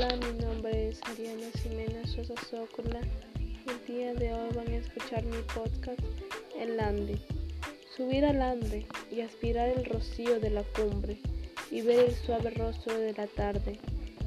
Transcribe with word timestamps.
Hola, 0.00 0.14
mi 0.14 0.44
nombre 0.44 0.90
es 0.90 1.00
Ariana 1.02 1.50
Ximena 1.60 2.06
Sosa 2.06 2.34
Zócola. 2.48 3.00
El 3.66 3.92
día 3.92 4.14
de 4.14 4.32
hoy 4.32 4.48
van 4.54 4.68
a 4.68 4.76
escuchar 4.76 5.24
mi 5.24 5.38
podcast 5.52 5.98
El 6.56 6.78
Ande. 6.78 7.18
Subir 7.96 8.24
al 8.24 8.40
Ande 8.40 8.86
y 9.10 9.22
aspirar 9.22 9.70
el 9.70 9.84
rocío 9.84 10.38
de 10.38 10.50
la 10.50 10.62
cumbre 10.62 11.18
y 11.72 11.80
ver 11.80 12.10
el 12.10 12.14
suave 12.14 12.50
rostro 12.50 12.96
de 12.96 13.12
la 13.12 13.26
tarde 13.26 13.80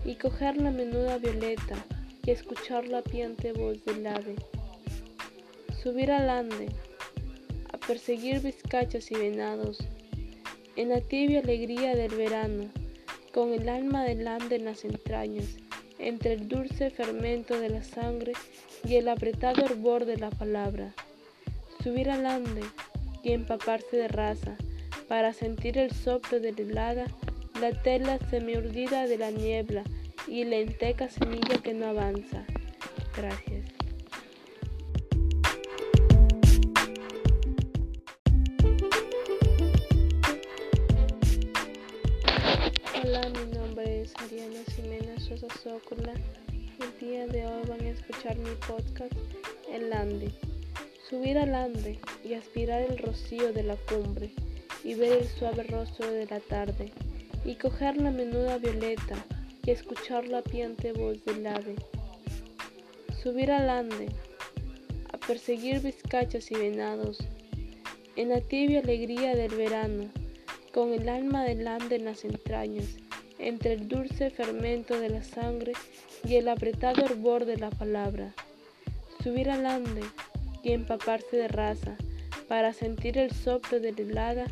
y 0.04 0.16
coger 0.16 0.58
la 0.58 0.72
menuda 0.72 1.18
violeta 1.20 1.86
y 2.26 2.32
escuchar 2.32 2.90
la 2.90 3.02
piante 3.02 3.54
voz 3.54 3.82
del 3.86 4.06
ave. 4.08 4.36
Subir 5.82 6.12
al 6.12 6.30
Ande 6.30 6.68
a 7.72 7.78
perseguir 7.78 8.42
vizcachas 8.42 9.10
y 9.10 9.16
venados 9.16 9.78
en 10.76 10.90
la 10.90 11.00
tibia 11.00 11.40
alegría 11.40 11.96
del 11.96 12.14
verano 12.14 12.81
con 13.34 13.54
el 13.54 13.70
alma 13.70 14.04
del 14.04 14.28
ande 14.28 14.58
en 14.58 14.66
las 14.66 14.84
entrañas, 14.84 15.46
entre 16.00 16.34
el 16.34 16.48
dulce 16.48 16.90
fermento 16.90 17.60
de 17.60 17.70
la 17.70 17.84
sangre 17.84 18.34
y 18.84 18.96
el 18.96 19.08
apretado 19.08 19.64
hervor 19.64 20.06
de 20.06 20.18
la 20.18 20.30
palabra. 20.30 20.94
Subir 21.84 22.10
al 22.10 22.26
ande 22.26 22.64
y 23.24 23.32
empaparse 23.32 23.98
de 23.98 24.08
raza, 24.08 24.56
para 25.08 25.34
sentir 25.34 25.78
el 25.78 25.92
soplo 25.92 26.40
de 26.40 26.54
la 26.54 26.62
helada, 26.62 27.06
la 27.60 27.72
tela 27.84 28.18
semiurdida 28.30 29.08
de 29.08 29.18
la 29.18 29.32
niebla 29.32 29.84
y 30.28 30.44
la 30.46 30.58
enteca 30.58 31.10
semilla 31.10 31.58
que 31.62 31.74
no 31.74 31.88
avanza. 31.88 32.46
Gracias. 33.16 33.81
Hola, 43.04 43.28
mi 43.30 43.58
nombre 43.58 44.02
es 44.02 44.14
Ariana 44.18 44.64
Ximena 44.76 45.20
Sosa 45.20 45.48
Zócola. 45.64 46.14
El 46.52 47.08
día 47.08 47.26
de 47.26 47.48
hoy 47.48 47.64
van 47.68 47.82
a 47.82 47.90
escuchar 47.90 48.38
mi 48.38 48.52
podcast 48.68 49.14
El 49.72 49.92
Ande. 49.92 50.32
Subir 51.10 51.40
al 51.40 51.56
Ande 51.56 52.00
y 52.24 52.36
aspirar 52.36 52.84
el 52.84 53.00
rocío 53.00 53.54
de 53.54 53.64
la 53.64 53.76
cumbre 53.76 54.30
y 54.84 54.94
ver 54.94 55.24
el 55.24 55.28
suave 55.28 55.64
rostro 55.64 56.12
de 56.12 56.28
la 56.28 56.42
tarde 56.42 56.92
y 57.44 57.56
coger 57.56 57.98
la 57.98 58.12
menuda 58.12 58.60
violeta 58.60 59.26
y 59.66 59.72
escuchar 59.72 60.28
la 60.28 60.44
piante 60.44 60.94
voz 60.94 61.26
del 61.26 61.48
ave. 61.48 61.78
Subir 63.24 63.52
al 63.52 63.68
Ande 63.68 64.10
a 65.12 65.18
perseguir 65.18 65.80
vizcachas 65.80 66.52
y 66.52 66.56
venados 66.56 67.18
en 68.16 68.30
la 68.30 68.42
tibia 68.42 68.82
alegría 68.82 69.36
del 69.36 69.56
verano 69.56 70.21
con 70.74 70.94
el 70.94 71.10
alma 71.10 71.44
del 71.44 71.68
ande 71.68 71.98
en 71.98 72.06
las 72.06 72.24
entrañas, 72.24 72.86
entre 73.40 73.74
el 73.74 73.88
dulce 73.88 74.30
fermento 74.30 75.00
de 75.00 75.10
la 75.10 75.24
sangre 75.24 75.74
y 76.24 76.36
el 76.36 76.48
apretado 76.48 77.04
hervor 77.04 77.46
de 77.46 77.58
la 77.58 77.70
palabra. 77.70 78.34
Subir 79.24 79.50
al 79.50 79.66
ande 79.66 80.04
y 80.64 80.72
empaparse 80.72 81.36
de 81.38 81.48
raza, 81.48 81.96
para 82.48 82.74
sentir 82.74 83.18
el 83.18 83.32
soplo 83.32 83.80
de 83.80 83.92
la 83.94 84.02
helada, 84.02 84.46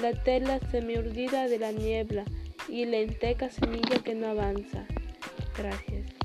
la 0.00 0.12
tela 0.22 0.58
semiurdida 0.70 1.48
de 1.48 1.58
la 1.58 1.72
niebla 1.72 2.24
y 2.68 2.84
la 2.86 2.98
enteca 2.98 3.50
semilla 3.50 3.98
que 4.02 4.14
no 4.14 4.28
avanza. 4.28 4.86
Gracias. 5.56 6.21